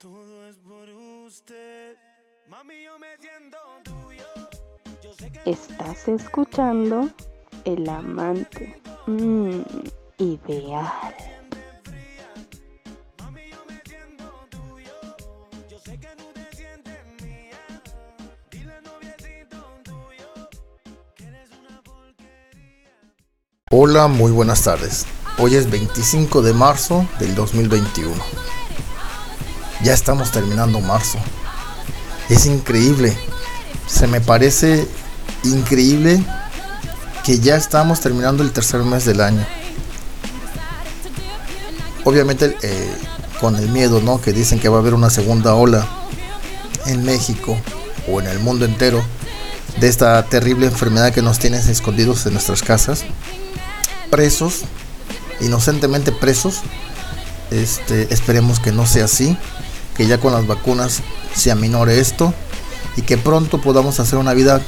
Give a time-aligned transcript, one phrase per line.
[0.00, 0.88] Todo es por
[1.26, 1.94] usted.
[2.48, 4.24] Mami, yo me siento tuyo.
[5.02, 7.10] Yo sé que Estás escuchando
[7.66, 9.60] El Amante mm,
[10.16, 10.90] Ideal.
[13.18, 14.94] Mami, yo me siento tuyo.
[15.68, 17.82] Yo sé que tú te sientes mía.
[18.50, 20.48] Dile noviecito tuyo
[21.14, 22.88] que eres una porquería.
[23.70, 25.04] Hola, muy buenas tardes.
[25.36, 28.14] Hoy es 25 de marzo del 2021.
[29.82, 31.18] Ya estamos terminando marzo.
[32.28, 33.16] Es increíble.
[33.86, 34.86] Se me parece
[35.44, 36.22] increíble
[37.24, 39.46] que ya estamos terminando el tercer mes del año.
[42.04, 42.94] Obviamente eh,
[43.40, 44.20] con el miedo, ¿no?
[44.20, 45.86] Que dicen que va a haber una segunda ola
[46.86, 47.56] en México
[48.08, 49.02] o en el mundo entero
[49.78, 53.04] de esta terrible enfermedad que nos tienen escondidos en nuestras casas
[54.10, 54.62] presos,
[55.40, 56.60] inocentemente presos.
[57.50, 59.36] Este, esperemos que no sea así,
[60.00, 61.02] que ya con las vacunas
[61.36, 62.32] se aminore esto
[62.96, 64.62] y que pronto podamos hacer una vida,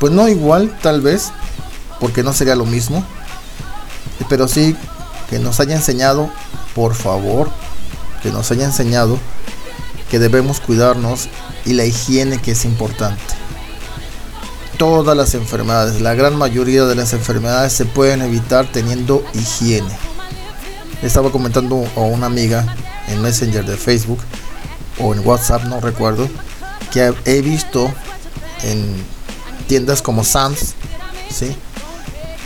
[0.00, 1.30] pues no igual tal vez,
[2.00, 3.04] porque no sería lo mismo,
[4.30, 4.74] pero sí
[5.28, 6.30] que nos haya enseñado,
[6.74, 7.50] por favor,
[8.22, 9.18] que nos haya enseñado
[10.10, 11.28] que debemos cuidarnos
[11.66, 13.34] y la higiene que es importante
[14.78, 19.94] todas las enfermedades, la gran mayoría de las enfermedades se pueden evitar teniendo higiene.
[21.02, 22.74] Estaba comentando a una amiga
[23.08, 24.18] en Messenger de Facebook
[24.98, 26.28] o en WhatsApp, no recuerdo,
[26.92, 27.92] que he visto
[28.62, 28.96] en
[29.66, 30.74] tiendas como Sam's,
[31.30, 31.56] ¿sí?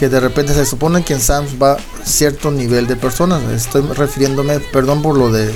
[0.00, 3.42] que de repente se supone que en Sam's va cierto nivel de personas.
[3.52, 5.54] Estoy refiriéndome, perdón por lo de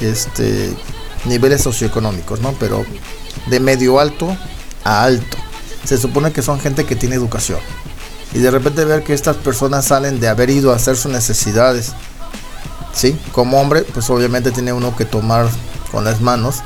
[0.00, 0.74] este
[1.24, 2.52] niveles socioeconómicos, ¿no?
[2.58, 2.84] Pero
[3.46, 4.36] de medio alto
[4.82, 5.36] a alto.
[5.84, 7.60] Se supone que son gente que tiene educación.
[8.34, 11.92] Y de repente ver que estas personas salen de haber ido a hacer sus necesidades.
[12.92, 13.18] ¿Sí?
[13.32, 15.48] Como hombre, pues obviamente tiene uno que tomar
[15.90, 16.56] con las manos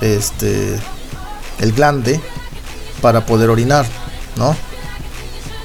[0.00, 0.78] este
[1.58, 2.20] el glande
[3.02, 3.86] para poder orinar,
[4.36, 4.56] ¿no?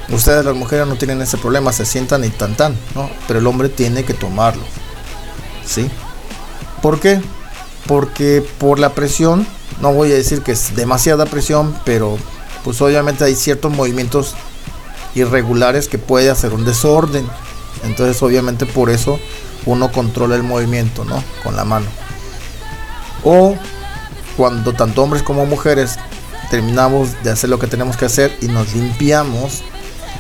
[0.09, 3.09] Ustedes las mujeres no tienen ese problema, se sientan y tan tan, ¿no?
[3.28, 4.63] Pero el hombre tiene que tomarlo.
[5.66, 5.90] ¿Sí?
[6.81, 7.22] ¿Por qué?
[7.88, 9.47] Porque por la presión
[9.81, 12.18] no voy a decir que es demasiada presión, pero
[12.63, 14.35] pues obviamente hay ciertos movimientos
[15.16, 17.28] irregulares que puede hacer un desorden.
[17.84, 19.19] Entonces obviamente por eso
[19.66, 21.24] uno controla el movimiento, ¿no?
[21.44, 21.88] Con la mano.
[23.24, 23.56] O
[24.38, 25.98] cuando tanto hombres como mujeres
[26.50, 29.64] terminamos de hacer lo que tenemos que hacer y nos limpiamos,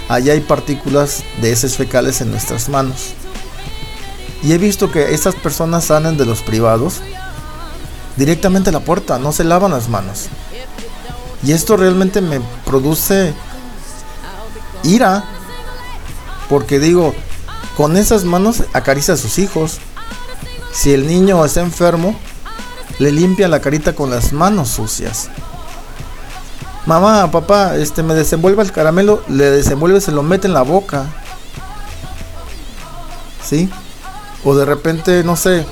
[0.09, 3.13] allá hay partículas de heces fecales en nuestras manos.
[4.43, 7.01] Y he visto que estas personas salen de los privados
[8.15, 10.27] directamente a la puerta, no se lavan las manos.
[11.43, 13.33] Y esto realmente me produce
[14.83, 15.23] ira,
[16.49, 17.13] porque digo,
[17.75, 19.79] con esas manos acaricia a sus hijos.
[20.73, 22.15] Si el niño está enfermo,
[22.99, 25.29] le limpia la carita con las manos sucias.
[26.85, 31.05] Mamá, papá, este me desenvuelve el caramelo, le desenvuelve, se lo mete en la boca.
[33.43, 33.69] ¿Sí?
[34.43, 35.65] O de repente, no sé,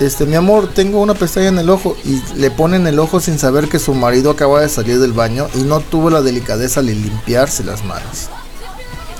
[0.00, 3.20] este, mi amor, tengo una pestaña en el ojo y le pone en el ojo
[3.20, 6.82] sin saber que su marido acaba de salir del baño y no tuvo la delicadeza
[6.82, 8.28] de limpiarse las manos.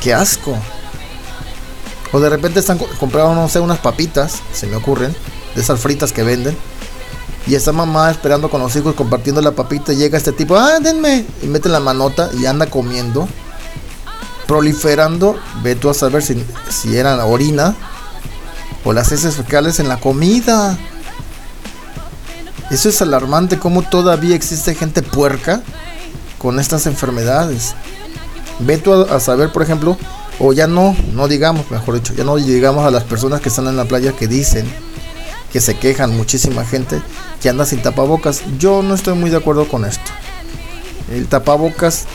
[0.01, 0.57] ¡Qué asco!
[2.13, 5.15] O de repente están comprando, no sé, unas papitas, se me ocurren,
[5.55, 6.57] de esas fritas que venden.
[7.47, 9.93] Y esta mamá esperando con los hijos compartiendo la papita.
[9.93, 11.25] Llega este tipo, ah, denme.
[11.43, 13.29] Y mete la manota y anda comiendo.
[14.47, 15.39] Proliferando.
[15.63, 17.75] Ve tú a saber si, si era la orina
[18.85, 20.79] o las heces fecales en la comida.
[22.71, 25.63] Eso es alarmante como todavía existe gente puerca
[26.39, 27.75] con estas enfermedades.
[28.61, 29.97] Ve tú a, saber, por ejemplo,
[30.41, 33.69] o ya no, no digamos, mejor dicho, ya no llegamos a las personas que están
[33.69, 34.67] en la playa que dicen,
[35.53, 37.01] que se quejan muchísima gente,
[37.41, 38.43] que anda sin tapabocas.
[38.59, 40.11] Yo no estoy muy de acuerdo con esto.
[41.13, 42.07] El tapabocas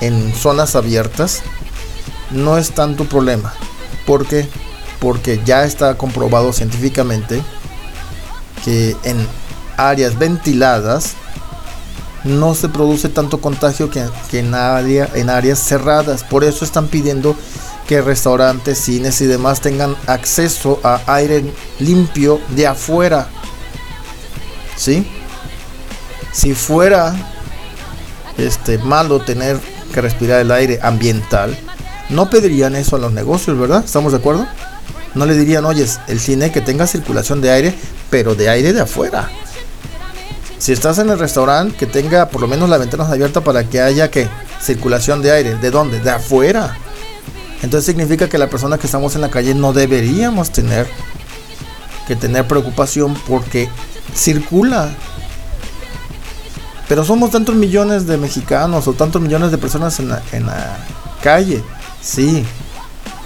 [0.00, 1.42] en zonas abiertas
[2.30, 3.52] no es tanto problema.
[4.06, 4.48] ¿Por qué?
[5.00, 7.42] porque ya está comprobado científicamente
[8.64, 9.26] que en
[9.76, 11.14] áreas ventiladas
[12.22, 16.22] no se produce tanto contagio que, que en, área, en áreas cerradas.
[16.22, 17.34] Por eso están pidiendo
[17.90, 21.42] que restaurantes, cines y demás tengan acceso a aire
[21.80, 23.26] limpio de afuera.
[24.76, 25.04] ¿Sí?
[26.30, 27.12] Si fuera
[28.38, 29.58] este malo tener
[29.92, 31.58] que respirar el aire ambiental,
[32.10, 33.82] no pedirían eso a los negocios, ¿verdad?
[33.84, 34.46] ¿Estamos de acuerdo?
[35.16, 37.74] no le dirían, oyes, el cine que tenga circulación de aire,
[38.08, 39.28] pero de aire de afuera.
[40.58, 43.80] Si estás en el restaurante, que tenga por lo menos las ventanas abiertas para que
[43.80, 44.28] haya que
[44.62, 45.56] circulación de aire.
[45.56, 45.98] ¿De dónde?
[45.98, 46.78] De afuera.
[47.62, 50.88] Entonces significa que la persona que estamos en la calle no deberíamos tener
[52.06, 53.68] que tener preocupación porque
[54.14, 54.90] circula.
[56.88, 60.78] Pero somos tantos millones de mexicanos o tantos millones de personas en la,
[61.22, 61.62] calle,
[62.00, 62.44] sí,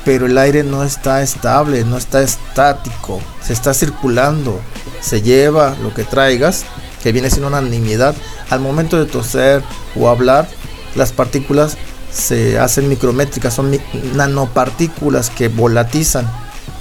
[0.05, 4.61] pero el aire no está estable, no está estático, se está circulando,
[5.01, 6.65] se lleva lo que traigas,
[7.03, 8.15] que viene siendo una nimiedad,
[8.51, 9.63] al momento de toser
[9.97, 10.49] o hablar,
[10.97, 11.79] las partículas
[12.15, 13.77] se hacen micrométricas, son
[14.15, 16.31] nanopartículas que volatizan,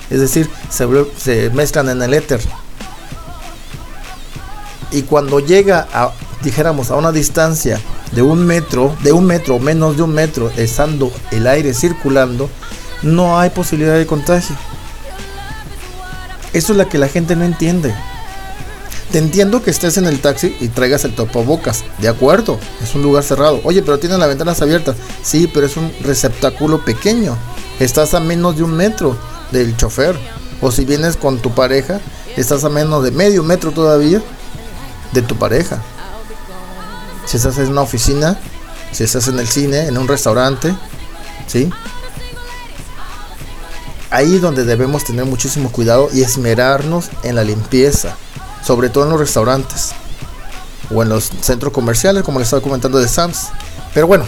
[0.09, 0.87] es decir, se,
[1.17, 2.39] se mezclan en el éter.
[4.91, 6.11] Y cuando llega a,
[6.43, 7.81] dijéramos, a una distancia
[8.11, 12.49] de un metro, de un metro menos de un metro, estando el aire circulando,
[13.01, 14.55] no hay posibilidad de contagio.
[16.53, 17.93] Eso es lo que la gente no entiende.
[19.13, 21.83] Te entiendo que estés en el taxi y traigas el tapabocas.
[21.99, 23.61] De acuerdo, es un lugar cerrado.
[23.63, 24.95] Oye, pero tiene las ventanas abiertas.
[25.21, 27.37] Sí, pero es un receptáculo pequeño.
[27.79, 29.15] Estás a menos de un metro
[29.51, 30.17] del chofer.
[30.61, 32.01] O si vienes con tu pareja,
[32.35, 34.19] estás a menos de medio metro todavía
[35.11, 35.79] de tu pareja.
[37.27, 38.39] Si estás en una oficina,
[38.91, 40.73] si estás en el cine, en un restaurante,
[41.45, 41.69] ¿sí?
[44.09, 48.17] Ahí donde debemos tener muchísimo cuidado y esmerarnos en la limpieza
[48.63, 49.91] sobre todo en los restaurantes
[50.93, 53.49] o en los centros comerciales, como les estaba comentando de Sams.
[53.93, 54.25] Pero bueno,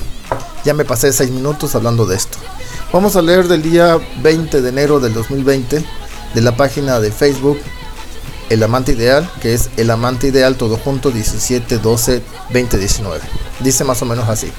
[0.64, 2.38] ya me pasé 6 minutos hablando de esto.
[2.92, 5.84] Vamos a leer del día 20 de enero del 2020
[6.34, 7.60] de la página de Facebook
[8.50, 12.22] El Amante Ideal, que es El Amante Ideal todo junto 17 12
[12.52, 13.22] 20 19.
[13.60, 14.52] Dice más o menos así.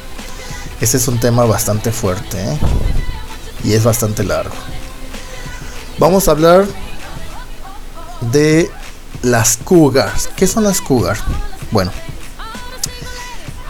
[0.80, 2.58] Ese es un tema bastante fuerte ¿eh?
[3.64, 4.54] y es bastante largo.
[5.98, 6.66] Vamos a hablar
[8.32, 8.70] de
[9.22, 10.28] las cougars.
[10.36, 11.20] ¿Qué son las cougars?
[11.70, 11.92] Bueno,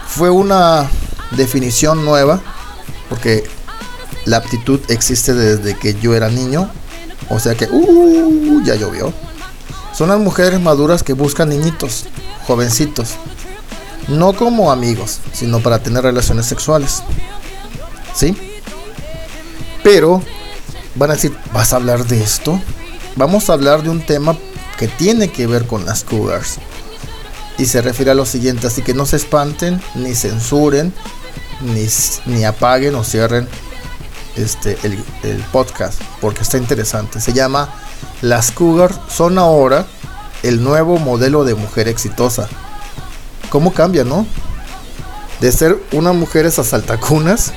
[0.07, 0.89] fue una
[1.31, 2.41] definición nueva
[3.09, 3.43] porque
[4.25, 6.69] la aptitud existe desde que yo era niño.
[7.29, 9.13] O sea que, uh, ya llovió.
[9.93, 12.05] Son las mujeres maduras que buscan niñitos,
[12.45, 13.15] jovencitos.
[14.07, 17.03] No como amigos, sino para tener relaciones sexuales.
[18.13, 18.35] ¿Sí?
[19.83, 20.21] Pero,
[20.95, 22.61] van a decir, ¿vas a hablar de esto?
[23.15, 24.37] Vamos a hablar de un tema
[24.77, 26.57] que tiene que ver con las cougars.
[27.57, 30.93] Y se refiere a lo siguiente, así que no se espanten, ni censuren,
[31.61, 31.87] ni,
[32.27, 33.47] ni apaguen o cierren
[34.35, 37.19] este, el, el, podcast, porque está interesante.
[37.19, 37.73] Se llama
[38.21, 39.87] Las cougars son ahora
[40.43, 42.47] el nuevo modelo de mujer exitosa.
[43.49, 44.27] ¿Cómo cambia, no?
[45.41, 47.53] De ser una mujer asaltacunas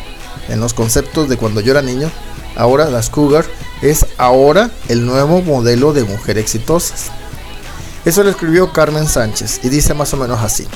[0.49, 2.11] en los conceptos de cuando yo era niño,
[2.61, 3.49] ahora las cougars
[3.81, 6.95] es ahora el nuevo modelo de mujer exitosa.
[8.05, 10.67] Eso lo escribió Carmen Sánchez y dice más o menos así.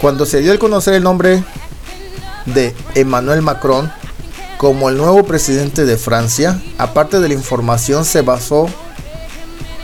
[0.00, 1.44] Cuando se dio a conocer el nombre
[2.46, 3.92] de Emmanuel Macron
[4.56, 8.66] como el nuevo presidente de Francia, aparte de la información se basó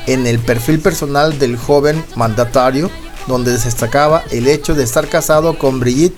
[0.07, 2.91] en el perfil personal del joven mandatario,
[3.27, 6.17] donde destacaba el hecho de estar casado con Brigitte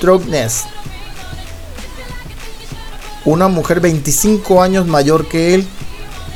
[0.00, 0.64] Trognès,
[3.24, 5.66] una mujer 25 años mayor que él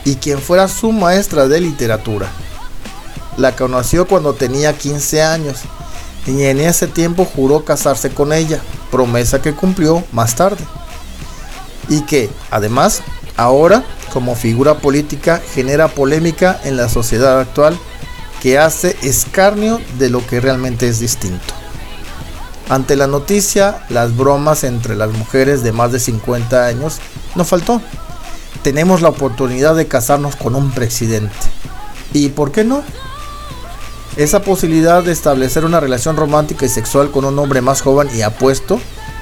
[0.04, 2.28] y quien fuera su maestra de literatura.
[3.36, 5.58] La conoció cuando tenía 15 años
[6.26, 10.64] y en ese tiempo juró casarse con ella, promesa que cumplió más tarde.
[11.88, 13.02] Y que, además,
[13.36, 17.78] ahora, como figura política, genera polémica en la sociedad actual
[18.42, 21.57] que hace escarnio de lo que realmente es distinto.
[22.68, 26.98] Ante la noticia, las bromas entre las mujeres de más de 50 años
[27.34, 27.80] no faltó.
[28.62, 31.34] Tenemos la oportunidad de casarnos con un presidente.
[32.12, 32.82] ¿Y por qué no?
[34.16, 38.22] Esa posibilidad de establecer una relación romántica y sexual con un hombre más joven y
[38.22, 38.80] apuesto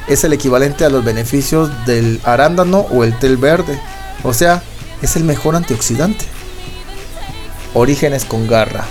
[0.08, 3.80] es el equivalente a los beneficios del arándano o el tel verde.
[4.24, 4.62] O sea,
[5.02, 6.24] es el mejor antioxidante.
[7.74, 8.86] Orígenes con garra.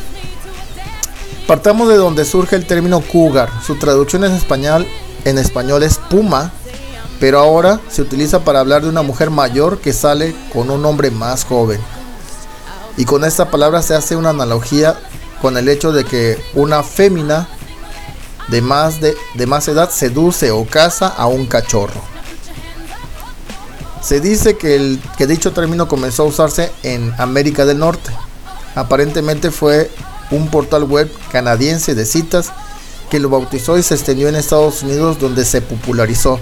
[1.47, 3.49] Partamos de donde surge el término cougar.
[3.63, 4.87] Su traducción en español,
[5.25, 6.51] en español es puma,
[7.19, 11.11] pero ahora se utiliza para hablar de una mujer mayor que sale con un hombre
[11.11, 11.79] más joven.
[12.97, 14.97] Y con esta palabra se hace una analogía
[15.39, 17.47] con el hecho de que una fémina
[18.47, 22.01] de más, de, de más edad seduce o casa a un cachorro.
[24.01, 28.11] Se dice que, el, que dicho término comenzó a usarse en América del Norte.
[28.75, 29.91] Aparentemente fue
[30.31, 32.51] un portal web canadiense de citas
[33.09, 36.39] que lo bautizó y se extendió en Estados Unidos donde se popularizó.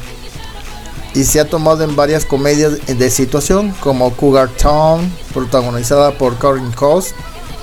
[1.13, 6.71] Y se ha tomado en varias comedias de situación como Cougar Town, protagonizada por Karen
[6.71, 7.13] Cos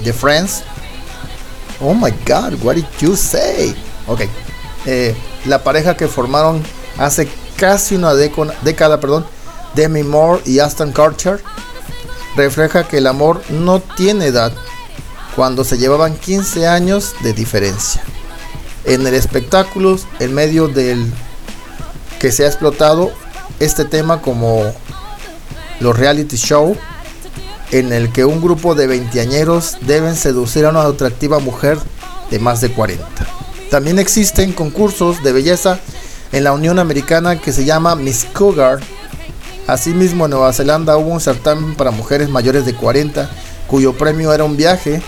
[0.00, 0.62] de Friends.
[1.80, 3.74] Oh my god, what did you say?
[4.06, 4.22] Ok.
[4.86, 6.62] Eh, la pareja que formaron
[6.98, 9.26] hace casi una década, perdón,
[9.74, 11.42] Demi Moore y Aston Kutcher.
[12.36, 14.52] refleja que el amor no tiene edad
[15.40, 18.02] cuando se llevaban 15 años de diferencia.
[18.85, 21.11] En el espectáculo, en medio del
[22.18, 23.11] que se ha explotado
[23.59, 24.70] este tema como
[25.80, 26.76] los reality show,
[27.70, 31.78] en el que un grupo de veinteañeros deben seducir a una atractiva mujer
[32.30, 33.06] de más de 40.
[33.70, 35.80] También existen concursos de belleza
[36.32, 38.80] en la Unión Americana que se llama Miss Cougar.
[39.66, 43.30] Asimismo, en Nueva Zelanda hubo un certamen para mujeres mayores de 40,
[43.68, 45.00] cuyo premio era un viaje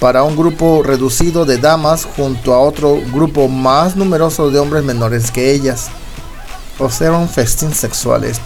[0.00, 5.30] para un grupo reducido de damas junto a otro grupo más numeroso de hombres menores
[5.30, 5.88] que ellas.
[6.78, 8.44] O sea, un festín sexual esto.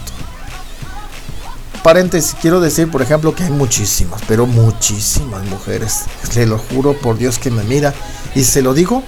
[1.83, 6.05] Paréntesis, quiero decir, por ejemplo, que hay muchísimas, pero muchísimas mujeres.
[6.35, 7.93] Le lo juro por Dios que me mira.
[8.35, 9.01] Y se lo digo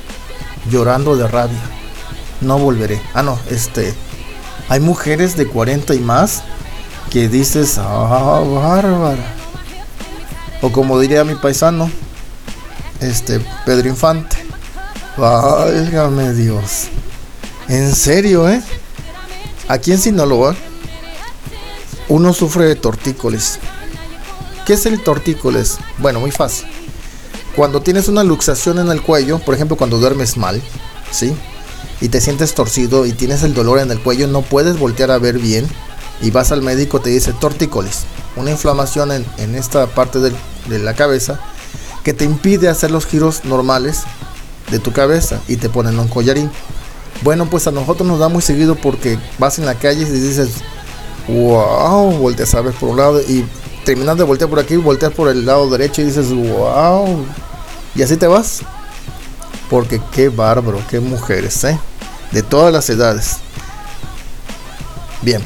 [0.69, 1.59] llorando de rabia.
[2.39, 3.01] No volveré.
[3.13, 3.93] Ah, no, este.
[4.69, 6.43] Hay mujeres de 40 y más
[7.11, 9.35] que dices, ah, bárbara.
[10.61, 11.91] O como diría mi paisano,
[13.01, 14.37] este, Pedro Infante.
[15.17, 16.87] Válgame Dios.
[17.67, 18.61] En serio, ¿eh?
[19.67, 20.55] Aquí en Sinaloa
[22.07, 23.59] uno sufre de tortícolis.
[24.65, 25.77] ¿Qué es el tortícolis?
[25.97, 26.67] Bueno, muy fácil.
[27.55, 30.61] Cuando tienes una luxación en el cuello, por ejemplo, cuando duermes mal,
[31.11, 31.33] ¿sí?
[31.99, 35.17] Y te sientes torcido y tienes el dolor en el cuello, no puedes voltear a
[35.17, 35.67] ver bien
[36.21, 38.03] y vas al médico, te dice tortícolis,
[38.35, 41.39] una inflamación en, esta parte de la cabeza
[42.03, 44.03] que te impide hacer los giros normales
[44.69, 46.49] de tu cabeza y te ponen un collarín.
[47.21, 50.49] Bueno, pues a nosotros nos da muy seguido porque vas en la calle y dices,
[51.27, 53.45] wow, volteas a ver por un lado y
[53.85, 57.23] terminas de voltear por aquí, volteas por el lado derecho y dices, wow,
[57.95, 58.61] y así te vas.
[59.69, 61.79] Porque qué bárbaro, qué mujeres, ¿eh?
[62.31, 63.37] De todas las edades.
[65.21, 65.41] Bien.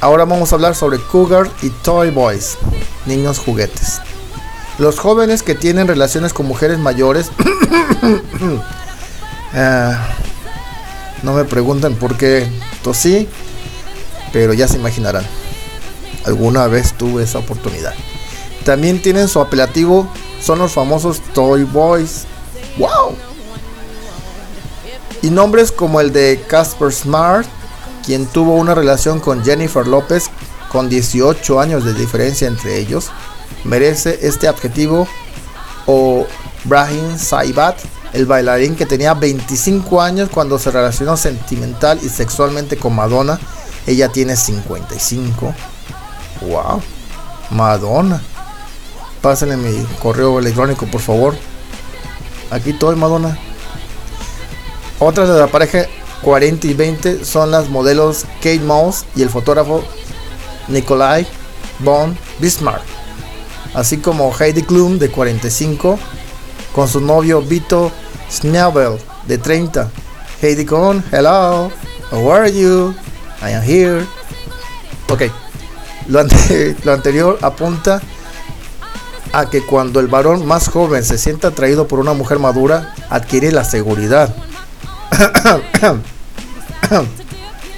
[0.00, 2.58] Ahora vamos a hablar sobre Cougar y Toy Boys,
[3.06, 4.00] niños juguetes.
[4.78, 7.30] Los jóvenes que tienen relaciones con mujeres mayores,
[9.52, 10.08] ah,
[11.22, 12.48] no me pregunten por qué
[12.82, 13.28] tosí,
[14.32, 15.26] pero ya se imaginarán.
[16.24, 17.94] Alguna vez tuve esa oportunidad.
[18.64, 20.08] También tienen su apelativo,
[20.40, 22.24] son los famosos Toy Boys.
[22.76, 23.16] ¡Wow!
[25.22, 27.48] Y nombres como el de Casper Smart,
[28.06, 30.30] quien tuvo una relación con Jennifer López
[30.70, 33.10] con 18 años de diferencia entre ellos,
[33.64, 35.06] merece este adjetivo.
[35.86, 36.26] O
[36.64, 37.78] Brahim Saibat,
[38.12, 43.38] el bailarín que tenía 25 años cuando se relacionó sentimental y sexualmente con Madonna
[43.88, 45.54] ella tiene 55.
[46.42, 46.82] Wow.
[47.50, 48.22] Madonna.
[49.22, 51.34] Pásenle mi correo electrónico, por favor.
[52.50, 53.38] Aquí estoy, Madonna.
[54.98, 55.86] Otras de la pareja
[56.22, 59.82] 40 y 20 son las modelos Kate Moss y el fotógrafo
[60.68, 61.26] Nikolai
[61.78, 62.97] von Bismarck.
[63.74, 65.98] Así como Heidi Klum de 45
[66.74, 67.92] con su novio Vito
[68.30, 69.90] Schnabel de 30.
[70.40, 71.70] Heidi Klum, hello,
[72.10, 72.94] how are you?
[73.42, 74.06] I am here.
[75.08, 75.22] Ok.
[76.08, 76.20] Lo,
[76.92, 78.00] anterior apunta
[79.32, 83.52] a que cuando el varón más joven se sienta atraído por una mujer madura, adquiere
[83.52, 84.34] la seguridad.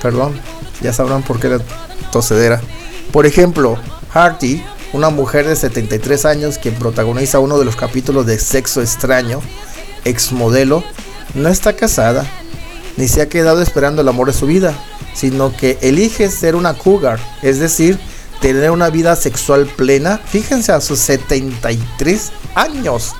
[0.02, 0.40] Perdón,
[0.80, 1.58] ya sabrán por qué la
[2.12, 2.60] tosedera.
[3.12, 3.76] Por ejemplo,
[4.14, 9.40] Harty, una mujer de 73 años quien protagoniza uno de los capítulos de Sexo Extraño,
[10.04, 10.82] ex modelo,
[11.34, 12.26] no está casada,
[12.96, 14.74] ni se ha quedado esperando el amor de su vida
[15.14, 17.98] sino que elige ser una cougar, es decir,
[18.40, 20.18] tener una vida sexual plena.
[20.18, 23.12] Fíjense a sus 73 años.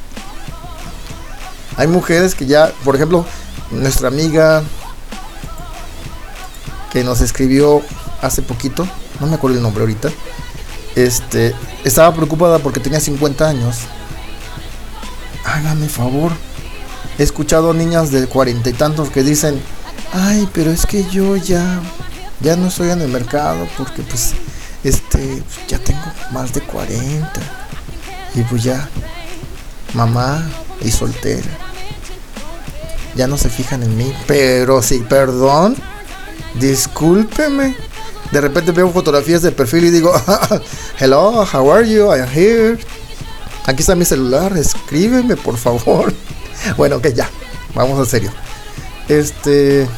[1.76, 3.24] Hay mujeres que ya, por ejemplo,
[3.70, 4.62] nuestra amiga
[6.92, 7.82] que nos escribió
[8.20, 8.86] hace poquito,
[9.20, 10.10] no me acuerdo el nombre ahorita,
[10.96, 11.54] este,
[11.84, 13.76] estaba preocupada porque tenía 50 años.
[15.44, 16.32] Hágame favor.
[17.18, 19.60] He escuchado niñas de cuarenta y tantos que dicen,
[20.12, 21.80] ay, pero es que yo ya,
[22.40, 24.32] ya no estoy en el mercado porque pues,
[24.84, 27.30] este, ya tengo más de 40.
[28.34, 28.88] Y pues ya,
[29.94, 30.48] mamá
[30.82, 31.48] y soltera.
[33.16, 34.14] Ya no se fijan en mí.
[34.26, 35.76] Pero sí, perdón,
[36.54, 37.76] discúlpeme.
[38.32, 40.12] De repente veo fotografías de perfil y digo,
[40.98, 42.14] hello, how are you?
[42.14, 42.78] I am here.
[43.66, 46.12] Aquí está mi celular, escríbeme por favor.
[46.76, 47.26] Bueno, que ya,
[47.74, 48.30] vamos a serio.
[49.08, 49.88] Este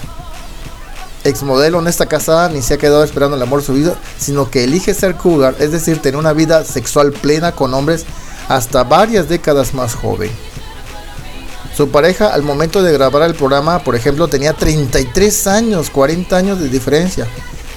[1.25, 3.97] ex modelo no está casada ni se ha quedado esperando el amor de su vida,
[4.17, 8.07] sino que elige ser cougar, es decir, tener una vida sexual plena con hombres
[8.49, 10.31] hasta varias décadas más joven.
[11.77, 16.61] Su pareja al momento de grabar el programa, por ejemplo, tenía 33 años, 40 años
[16.61, 17.27] de diferencia.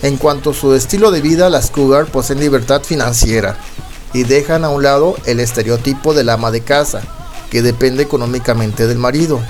[0.06, 3.58] En cuanto a su estilo de vida, las cougar poseen libertad financiera
[4.14, 7.02] y dejan a un lado el estereotipo del ama de casa,
[7.50, 9.42] que depende económicamente del marido.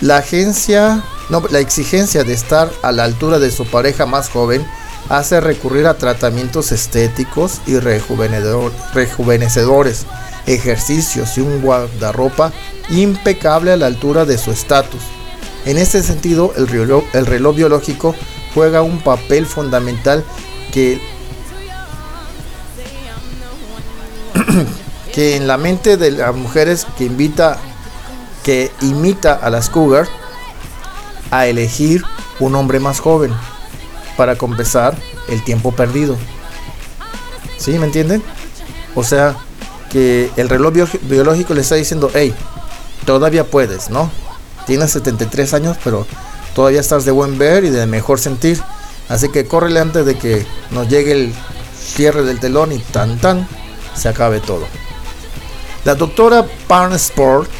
[0.00, 1.02] La agencia,
[1.50, 4.64] la exigencia de estar a la altura de su pareja más joven
[5.08, 10.06] hace recurrir a tratamientos estéticos y rejuvenecedores,
[10.46, 12.52] ejercicios y un guardarropa
[12.90, 15.02] impecable a la altura de su estatus.
[15.64, 18.14] En ese sentido, el reloj biológico
[18.54, 20.24] juega un papel fundamental
[20.72, 21.00] que,
[25.12, 27.58] que en la mente de las mujeres que invita
[28.44, 30.10] que imita a las cougars
[31.30, 32.04] a elegir
[32.38, 33.32] un hombre más joven
[34.16, 34.94] para compensar
[35.28, 36.16] el tiempo perdido.
[37.58, 37.78] ¿Sí?
[37.78, 38.22] ¿Me entienden?
[38.94, 39.34] O sea,
[39.90, 42.34] que el reloj biológico le está diciendo, hey,
[43.06, 44.10] todavía puedes, ¿no?
[44.66, 46.06] Tienes 73 años, pero
[46.54, 48.60] todavía estás de buen ver y de mejor sentir.
[49.08, 51.34] Así que córrele antes de que nos llegue el
[51.78, 53.46] cierre del telón y tan tan
[53.94, 54.66] se acabe todo.
[55.84, 56.46] La doctora
[56.94, 57.50] Sport,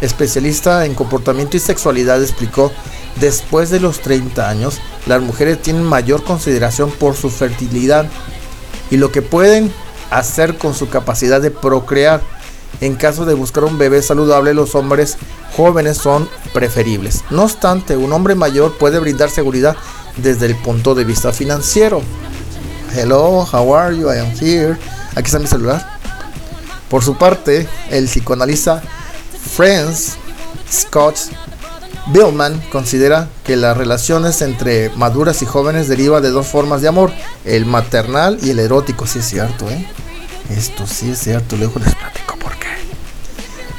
[0.00, 2.72] especialista en comportamiento y sexualidad, explicó,
[3.20, 8.06] después de los 30 años, las mujeres tienen mayor consideración por su fertilidad
[8.90, 9.72] y lo que pueden
[10.10, 12.22] hacer con su capacidad de procrear.
[12.80, 15.16] En caso de buscar un bebé saludable, los hombres
[15.56, 17.24] jóvenes son preferibles.
[17.30, 19.76] No obstante, un hombre mayor puede brindar seguridad
[20.16, 22.02] desde el punto de vista financiero.
[22.94, 24.12] Hello, how are you?
[24.12, 24.76] I am here.
[25.14, 25.98] Aquí está mi celular.
[26.90, 28.82] Por su parte, el psicoanalista
[29.54, 30.16] Franz
[30.70, 31.16] Scott
[32.08, 37.10] Billman considera que las relaciones entre maduras y jóvenes deriva de dos formas de amor,
[37.44, 39.06] el maternal y el erótico.
[39.06, 39.88] Sí es cierto, ¿eh?
[40.50, 42.68] Esto sí es cierto, luego les platico por qué.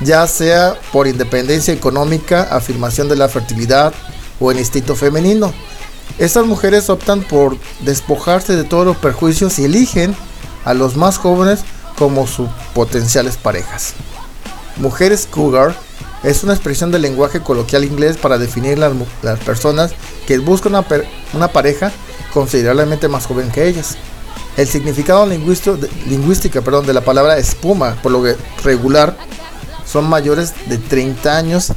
[0.01, 3.93] Ya sea por independencia económica, afirmación de la fertilidad
[4.39, 5.53] o el instinto femenino.
[6.19, 10.15] Estas mujeres optan por despojarse de todos los perjuicios y eligen
[10.65, 11.61] a los más jóvenes
[11.97, 13.93] como sus potenciales parejas.
[14.77, 15.75] Mujeres cougar
[16.23, 19.93] es una expresión del lenguaje coloquial inglés para definir las, las personas
[20.25, 20.85] que buscan una,
[21.33, 21.91] una, pareja
[22.33, 23.97] considerablemente más joven que ellas.
[24.57, 29.15] El significado lingüístico, lingüística perdón, de la palabra espuma, por lo que regular,
[29.85, 31.71] son mayores de 30 años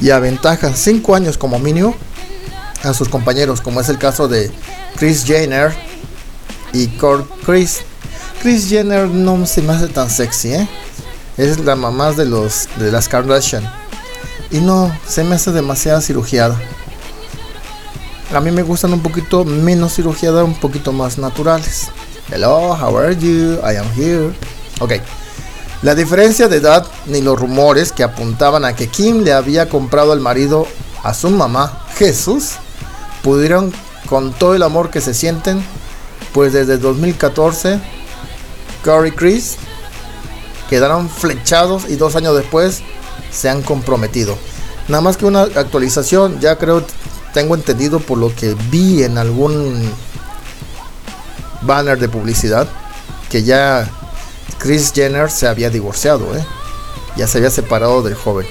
[0.00, 1.94] y aventajan 5 años como mínimo
[2.82, 4.50] a sus compañeros, como es el caso de
[4.96, 5.74] Chris Jenner
[6.72, 7.82] y Kurt Chris.
[8.42, 10.68] Chris Jenner no se me hace tan sexy, ¿eh?
[11.36, 13.64] es la mamá de los de las Kardashian.
[14.50, 16.60] Y no, se me hace demasiada cirugiada.
[18.34, 21.90] A mí me gustan un poquito menos cirugiada, un poquito más naturales.
[22.32, 23.60] Hello, how are you?
[23.64, 24.34] I am here.
[24.80, 24.94] Ok.
[25.82, 30.10] La diferencia de edad ni los rumores que apuntaban a que Kim le había comprado
[30.10, 30.66] al marido
[31.04, 32.54] a su mamá, Jesús,
[33.22, 33.72] pudieron
[34.08, 35.64] con todo el amor que se sienten,
[36.32, 37.78] pues desde 2014,
[38.84, 39.58] Corey Chris
[40.68, 42.82] quedaron flechados y dos años después
[43.30, 44.36] se han comprometido.
[44.88, 46.84] Nada más que una actualización, ya creo,
[47.34, 49.92] tengo entendido por lo que vi en algún
[51.62, 52.68] banner de publicidad,
[53.28, 53.90] que ya
[54.58, 56.44] Chris Jenner se había divorciado, ¿eh?
[57.16, 58.46] ya se había separado del joven.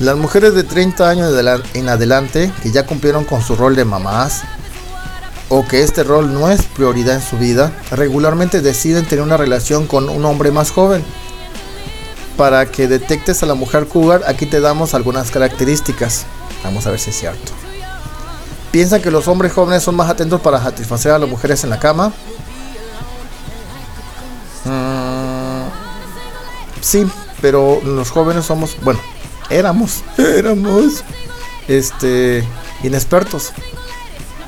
[0.00, 1.34] Las mujeres de 30 años
[1.74, 4.42] en adelante, que ya cumplieron con su rol de mamás,
[5.50, 9.86] o que este rol no es prioridad en su vida, regularmente deciden tener una relación
[9.86, 11.04] con un hombre más joven.
[12.38, 16.24] Para que detectes a la mujer cougar, aquí te damos algunas características.
[16.64, 17.59] Vamos a ver si es cierto.
[18.70, 21.80] Piensan que los hombres jóvenes son más atentos para satisfacer a las mujeres en la
[21.80, 22.12] cama.
[24.64, 25.64] Mm,
[26.80, 27.06] sí,
[27.40, 29.00] pero los jóvenes somos, bueno,
[29.48, 31.02] éramos, éramos,
[31.66, 32.46] este,
[32.82, 33.52] inexpertos.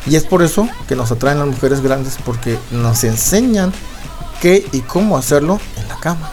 [0.06, 3.72] Y es por eso que nos atraen las mujeres grandes, porque nos enseñan
[4.40, 6.30] qué y cómo hacerlo en la cama.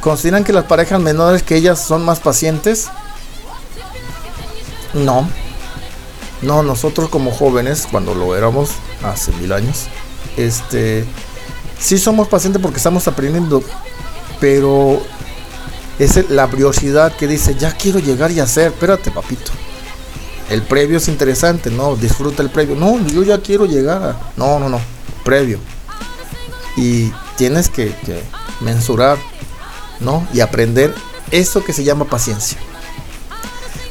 [0.00, 2.88] ¿Consideran que las parejas menores que ellas son más pacientes?
[4.92, 5.26] No.
[6.44, 8.70] No, nosotros como jóvenes, cuando lo éramos
[9.02, 9.86] hace mil años,
[10.36, 11.04] este,
[11.78, 13.62] sí somos pacientes porque estamos aprendiendo,
[14.40, 15.00] pero
[15.98, 19.52] es la briosidad que dice, ya quiero llegar y hacer, espérate papito
[20.50, 22.76] el previo es interesante, no, disfruta el previo.
[22.76, 24.16] No, yo ya quiero llegar.
[24.36, 24.80] No, no, no,
[25.24, 25.58] previo.
[26.76, 27.94] Y tienes que,
[28.60, 29.18] mensurar,
[30.00, 30.26] ¿no?
[30.32, 30.94] Y aprender
[31.30, 32.58] eso que se llama paciencia.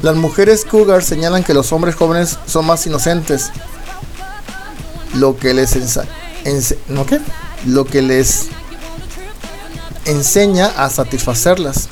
[0.03, 3.51] Las mujeres cougar señalan que los hombres jóvenes son más inocentes.
[5.13, 5.77] Lo que les
[6.89, 7.21] ¿no qué?
[7.65, 8.49] Lo que les
[10.03, 11.87] enseña a satisfacerlas.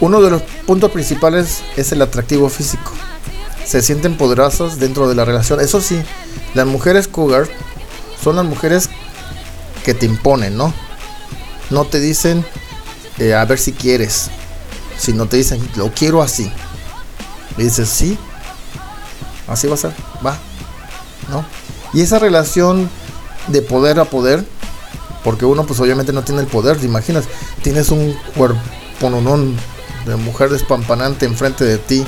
[0.00, 2.92] Uno de los puntos principales es el atractivo físico.
[3.66, 5.58] se sienten poderosas dentro de la relación.
[5.60, 6.00] Eso sí,
[6.54, 7.48] las mujeres cougar
[8.22, 8.88] son las mujeres
[9.84, 10.72] que te imponen, ¿no?
[11.70, 12.44] No te dicen
[13.18, 14.30] eh, a ver si quieres,
[15.00, 16.52] sino te dicen lo quiero así.
[17.56, 18.18] Y dices, sí,
[19.48, 19.92] así va a ser,
[20.24, 20.38] va,
[21.28, 21.44] ¿no?
[21.92, 22.88] Y esa relación
[23.48, 24.44] de poder a poder,
[25.24, 27.24] porque uno pues obviamente no tiene el poder, te imaginas,
[27.62, 28.60] tienes un cuerpo
[30.06, 32.04] de mujer despampanante enfrente de ti,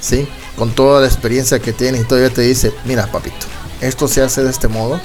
[0.00, 0.28] ¿sí?
[0.56, 3.46] Con toda la experiencia que tiene y todavía te dice, mira papito,
[3.80, 5.00] esto se hace de este modo,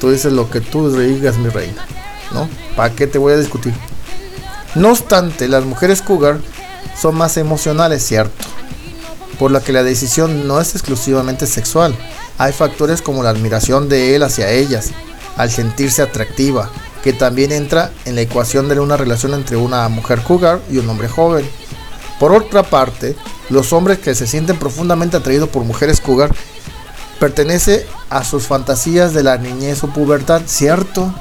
[0.00, 1.84] tú dices lo que tú digas mi reina,
[2.32, 2.48] ¿no?
[2.74, 3.74] ¿Para qué te voy a discutir?
[4.78, 6.38] No obstante, las mujeres cougar
[6.96, 8.46] son más emocionales, cierto,
[9.36, 11.96] por lo que la decisión no es exclusivamente sexual.
[12.38, 14.90] Hay factores como la admiración de él hacia ellas,
[15.36, 16.70] al sentirse atractiva,
[17.02, 20.88] que también entra en la ecuación de una relación entre una mujer cougar y un
[20.88, 21.44] hombre joven.
[22.20, 23.16] Por otra parte,
[23.50, 26.32] los hombres que se sienten profundamente atraídos por mujeres cougar
[27.18, 31.12] pertenece a sus fantasías de la niñez o pubertad, ¿cierto?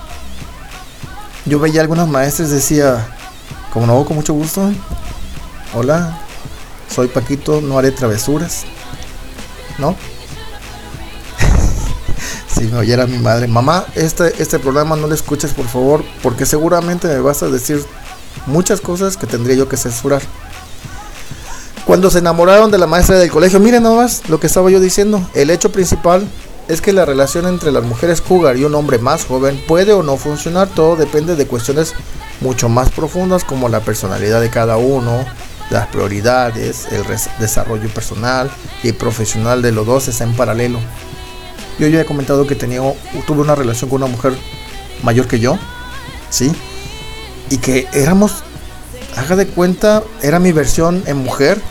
[1.47, 3.16] Yo veía algunas maestras decía,
[3.77, 4.71] como no, con mucho gusto.
[5.75, 6.19] Hola,
[6.89, 8.63] soy Paquito, no haré travesuras.
[9.77, 9.95] ¿No?
[12.47, 16.47] si me oyera mi madre, mamá, este, este programa no lo escuches por favor, porque
[16.47, 17.85] seguramente me vas a decir
[18.47, 20.23] muchas cosas que tendría yo que censurar.
[21.85, 25.29] Cuando se enamoraron de la maestra del colegio, miren nomás lo que estaba yo diciendo.
[25.35, 26.27] El hecho principal
[26.67, 30.01] es que la relación entre las mujeres cougar y un hombre más joven puede o
[30.01, 31.93] no funcionar, todo depende de cuestiones
[32.41, 35.25] mucho más profundas como la personalidad de cada uno,
[35.69, 37.03] las prioridades, el
[37.39, 38.49] desarrollo personal
[38.83, 40.79] y profesional de los dos está en paralelo.
[41.79, 42.81] Yo ya he comentado que tenía,
[43.25, 44.33] tuve una relación con una mujer
[45.03, 45.57] mayor que yo,
[46.29, 46.51] ¿sí?
[47.49, 48.43] Y que éramos,
[49.15, 51.61] haga de cuenta, era mi versión en mujer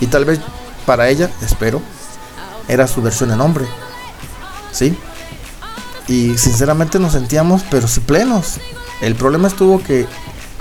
[0.00, 0.40] y tal vez
[0.86, 1.82] para ella, espero,
[2.68, 3.66] era su versión en hombre,
[4.72, 4.96] ¿sí?
[6.08, 8.58] Y sinceramente nos sentíamos, pero sí plenos.
[9.00, 10.06] El problema estuvo que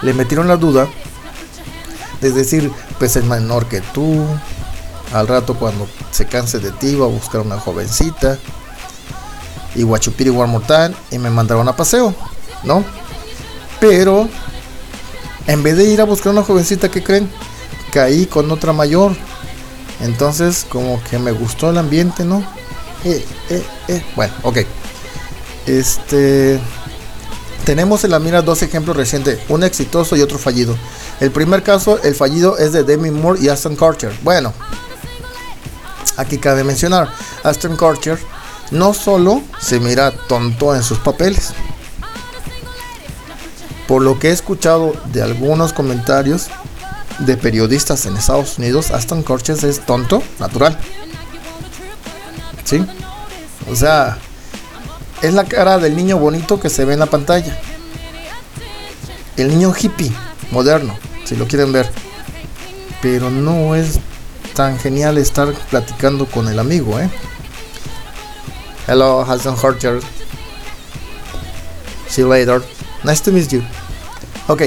[0.01, 0.87] le metieron la duda
[2.21, 4.25] es decir, pues es menor que tú.
[5.13, 8.37] Al rato cuando se canse de ti va a buscar una jovencita.
[9.75, 10.93] Y guachupiri one more.
[11.11, 12.13] Y me mandaron a paseo.
[12.63, 12.83] ¿No?
[13.79, 14.27] Pero
[15.47, 17.29] en vez de ir a buscar una jovencita, ¿qué creen?
[17.93, 19.15] Caí con otra mayor.
[20.01, 22.39] Entonces como que me gustó el ambiente, ¿no?
[23.05, 24.03] Eh, eh, eh.
[24.15, 24.59] Bueno, ok.
[25.65, 26.59] Este...
[27.69, 30.75] Tenemos en la mira dos ejemplos recientes, un exitoso y otro fallido.
[31.19, 34.11] El primer caso, el fallido, es de Demi Moore y Aston Kutcher.
[34.23, 34.55] Bueno,
[36.17, 38.17] aquí cabe mencionar, Aston Kutcher
[38.71, 41.51] no solo se mira tonto en sus papeles,
[43.87, 46.47] por lo que he escuchado de algunos comentarios
[47.19, 50.75] de periodistas en Estados Unidos, Aston Kutcher es tonto natural.
[52.63, 52.83] ¿Sí?
[53.71, 54.17] O sea,
[55.21, 57.57] es la cara del niño bonito que se ve en la pantalla.
[59.37, 60.11] El niño hippie,
[60.51, 60.97] moderno
[61.29, 61.89] si lo quieren ver.
[63.03, 63.99] Pero no es
[64.55, 67.09] tan genial estar platicando con el amigo, ¿eh?
[68.87, 70.01] Hello, Hassan Horcher.
[72.07, 72.63] See you later.
[73.03, 73.61] Nice to meet you.
[74.47, 74.63] Ok,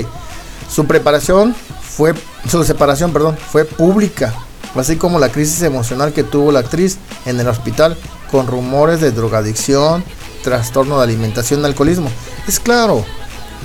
[0.70, 2.14] su preparación fue,
[2.48, 4.32] su separación, perdón, fue pública,
[4.76, 7.98] así como la crisis emocional que tuvo la actriz en el hospital
[8.30, 10.04] con rumores de drogadicción,
[10.42, 12.10] trastorno de alimentación y alcoholismo.
[12.46, 13.04] Es claro,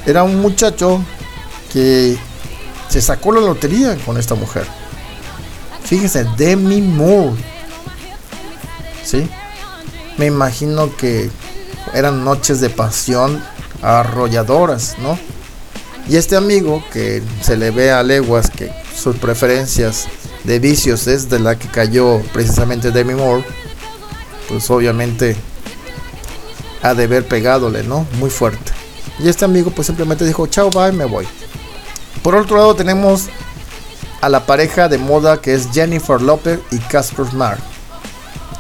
[0.06, 1.04] era un muchacho
[1.72, 2.18] que
[2.90, 4.66] se sacó la lotería con esta mujer.
[5.84, 7.36] Fíjense, Demi Moore.
[9.04, 9.30] ¿Sí?
[10.18, 11.30] Me imagino que
[11.94, 13.42] eran noches de pasión
[13.82, 15.18] arrolladoras, ¿no?
[16.10, 20.08] Y este amigo que se le ve a leguas que sus preferencias
[20.44, 23.46] de vicios es de la que cayó precisamente Demi Moore,
[24.48, 25.36] pues obviamente
[26.94, 28.06] de haber pegadole, ¿no?
[28.20, 28.72] Muy fuerte.
[29.20, 31.28] Y este amigo pues simplemente dijo, chao, bye, me voy.
[32.22, 33.28] Por otro lado tenemos
[34.22, 37.60] a la pareja de moda que es Jennifer Lopez y Casper Smart.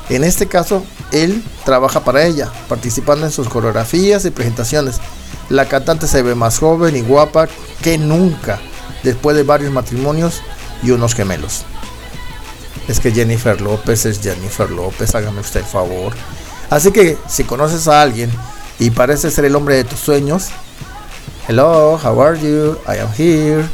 [0.09, 4.99] En este caso, él trabaja para ella, participando en sus coreografías y presentaciones.
[5.49, 7.47] La cantante se ve más joven y guapa
[7.81, 8.59] que nunca,
[9.03, 10.41] después de varios matrimonios
[10.83, 11.63] y unos gemelos.
[12.87, 16.13] Es que Jennifer López es Jennifer López, hágame usted el favor.
[16.69, 18.31] Así que si conoces a alguien
[18.79, 20.49] y parece ser el hombre de tus sueños,
[21.47, 22.77] Hello, how are you?
[22.85, 23.65] I am here.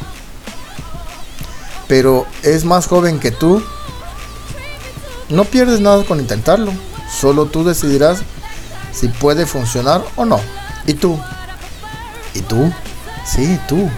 [1.87, 3.63] Pero es más joven que tú.
[5.29, 6.71] No pierdes nada con intentarlo.
[7.11, 8.19] Solo tú decidirás
[8.91, 10.39] si puede funcionar o no.
[10.85, 11.19] ¿Y tú?
[12.35, 12.71] ¿Y tú?
[13.25, 13.89] Sí, tú.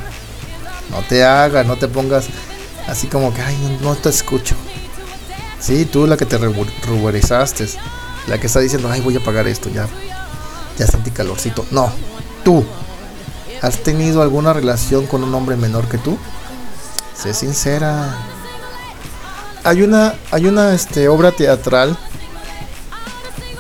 [0.90, 2.28] No te hagas, no te pongas
[2.88, 4.56] así como que, ay, no te escucho.
[5.60, 7.68] Sí, tú la que te ruborizaste,
[8.28, 9.88] la que está diciendo, ay, voy a pagar esto, ya,
[10.78, 11.66] ya sentí calorcito.
[11.72, 11.92] No,
[12.44, 12.64] tú,
[13.62, 16.18] ¿has tenido alguna relación con un hombre menor que tú?
[17.16, 18.18] Sé sincera.
[19.64, 21.98] Hay una, hay una este, obra teatral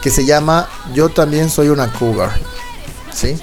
[0.01, 2.31] que se llama Yo también soy una cougar.
[3.11, 3.37] ¿Sí?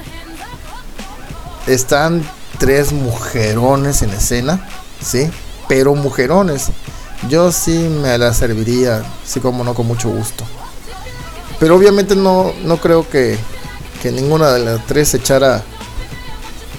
[1.67, 2.23] Están
[2.59, 4.69] tres mujerones en escena,
[5.01, 5.31] ¿sí?
[5.69, 6.69] Pero mujerones.
[7.29, 10.45] Yo sí me la serviría, sí como no, con mucho gusto.
[11.63, 13.39] Pero obviamente no, no creo que,
[14.03, 15.63] que ninguna de las tres echara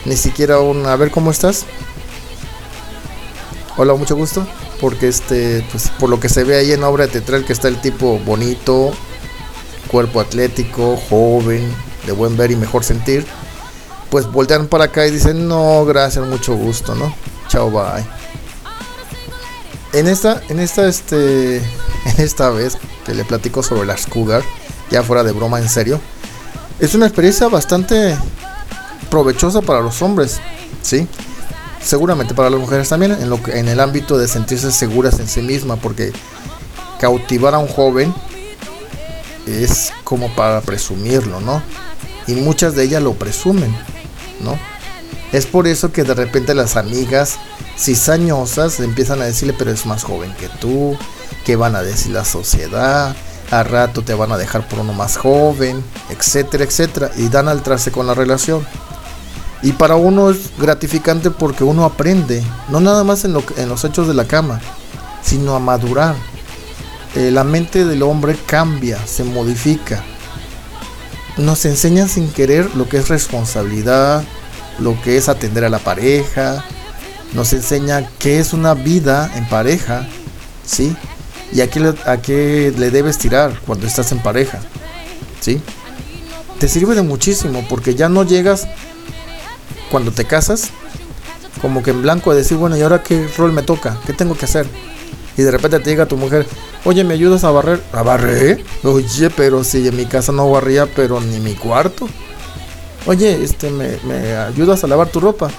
[0.04, 0.86] ni siquiera un...
[0.86, 1.64] A ver, ¿cómo estás?
[3.78, 4.46] Hola, mucho gusto.
[4.82, 7.80] Porque este, pues por lo que se ve ahí en obra teatral que está el
[7.80, 8.92] tipo bonito,
[9.88, 11.74] cuerpo atlético, joven,
[12.06, 13.26] de buen ver y mejor sentir,
[14.10, 17.16] pues voltean para acá y dicen, no, gracias, mucho gusto, ¿no?
[17.48, 18.04] Chao, bye.
[19.94, 21.56] En esta, en esta, este,
[22.06, 24.44] en esta vez que le platico sobre las Cougar,
[24.94, 26.00] ya fuera de broma, en serio,
[26.80, 28.16] es una experiencia bastante
[29.10, 30.40] provechosa para los hombres,
[30.84, 31.08] ¿sí?
[31.82, 35.28] Seguramente para las mujeres también, en, lo que, en el ámbito de sentirse seguras en
[35.28, 36.14] sí misma, porque
[37.00, 38.14] cautivar a un joven
[39.48, 41.64] es como para presumirlo, ¿no?
[42.28, 43.76] Y muchas de ellas lo presumen,
[44.42, 44.60] ¿no?
[45.32, 47.40] Es por eso que de repente las amigas
[47.80, 50.96] cizañosas empiezan a decirle, pero es más joven que tú,
[51.46, 53.16] ¿qué van a decir la sociedad?
[53.54, 57.62] A rato te van a dejar por uno más joven, etcétera, etcétera, y dan al
[57.62, 58.66] traste con la relación.
[59.62, 63.84] Y para uno es gratificante porque uno aprende, no nada más en, lo, en los
[63.86, 64.60] hechos de la cama,
[65.22, 66.16] sino a madurar.
[67.16, 70.04] Eh, la mente del hombre cambia, se modifica.
[71.38, 74.24] Nos enseñan sin querer lo que es responsabilidad,
[74.80, 76.66] lo que es atender a la pareja,
[77.34, 80.08] nos enseña qué es una vida en pareja,
[80.66, 80.96] ¿sí?
[81.54, 84.60] Y a qué, le, a qué le debes tirar cuando estás en pareja,
[85.40, 85.62] ¿sí?
[86.60, 88.68] Te sirve de muchísimo porque ya no llegas
[89.92, 90.72] cuando te casas
[91.62, 93.98] como que en blanco de decir, bueno, ¿y ahora qué rol me toca?
[94.06, 94.66] ¿Qué tengo que hacer?
[95.38, 96.46] Y de repente te llega tu mujer,
[96.84, 97.82] oye, ¿me ayudas a barrer?
[97.94, 98.64] ¿A barrer?
[98.84, 102.10] Oye, pero si en mi casa no barría, pero ni mi cuarto.
[103.06, 105.50] Oye, este, ¿me, me ayudas a lavar tu ropa?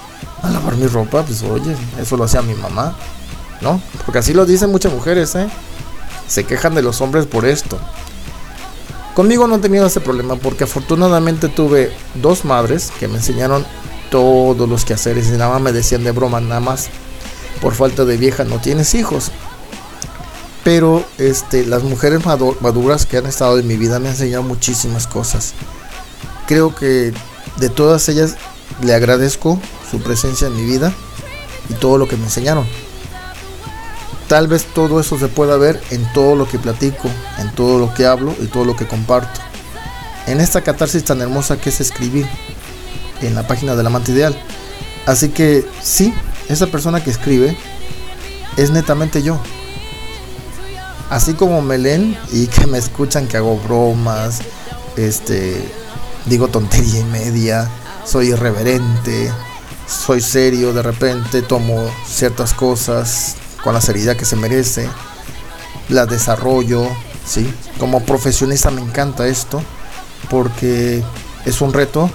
[0.43, 2.95] A lavar mi ropa, pues oye, eso lo hacía mi mamá,
[3.61, 3.81] ¿no?
[4.05, 5.47] Porque así lo dicen muchas mujeres, ¿eh?
[6.27, 7.79] Se quejan de los hombres por esto.
[9.13, 13.65] Conmigo no he tenido ese problema porque afortunadamente tuve dos madres que me enseñaron
[14.11, 16.87] todos los quehaceres y nada más me decían de broma, nada más
[17.61, 19.31] por falta de vieja no tienes hijos.
[20.63, 24.43] Pero este, las mujeres madu- maduras que han estado en mi vida me han enseñado
[24.43, 25.53] muchísimas cosas.
[26.47, 27.13] Creo que
[27.57, 28.35] de todas ellas
[28.81, 29.59] le agradezco
[29.89, 30.91] su presencia en mi vida
[31.69, 32.65] y todo lo que me enseñaron.
[34.27, 37.93] Tal vez todo eso se pueda ver en todo lo que platico, en todo lo
[37.93, 39.39] que hablo y todo lo que comparto.
[40.25, 42.27] En esta catarsis tan hermosa que es escribir
[43.21, 44.35] en la página del amante ideal.
[45.05, 46.11] Así que sí,
[46.49, 47.55] esa persona que escribe
[48.57, 49.39] es netamente yo.
[51.11, 54.39] Así como me leen y que me escuchan que hago bromas,
[54.97, 55.63] este,
[56.25, 57.69] digo tontería y media,
[58.05, 59.31] soy irreverente,
[59.87, 63.35] soy serio de repente, tomo ciertas cosas
[63.65, 64.87] con la seriedad que se merece,
[65.89, 66.87] las desarrollo,
[67.25, 67.51] ¿sí?
[67.79, 69.59] Como profesionista me encanta esto
[70.29, 71.03] porque
[71.45, 72.11] es un reto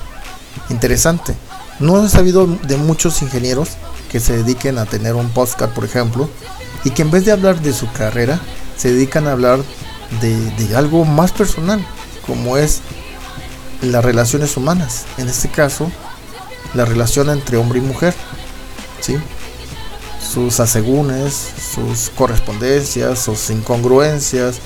[0.68, 1.34] interesante.
[1.80, 3.70] No he sabido de muchos ingenieros
[4.12, 6.30] que se dediquen a tener un podcast, por ejemplo,
[6.84, 8.38] y que en vez de hablar de su carrera,
[8.76, 9.58] se dedican a hablar
[10.20, 11.84] de, de algo más personal,
[12.28, 12.80] como es
[13.82, 15.04] las relaciones humanas.
[15.18, 15.90] En este caso,
[16.74, 18.14] la relación entre hombre y mujer.
[19.00, 19.16] ¿sí?
[20.20, 21.35] Sus asegúnes,
[21.74, 24.59] sus correspondencias, sus incongruencias,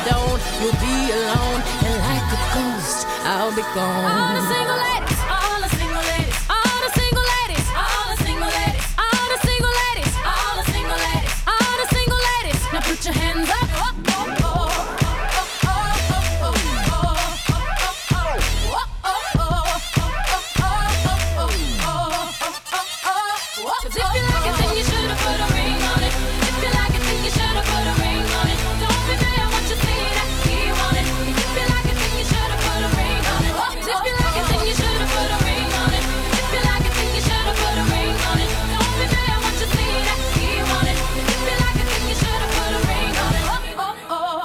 [0.08, 1.60] Don't, you'll be alone.
[1.84, 5.07] And like a ghost, I'll be gone.